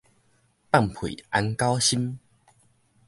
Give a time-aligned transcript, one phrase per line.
[0.03, 0.03] 放
[0.89, 2.17] 屁安狗心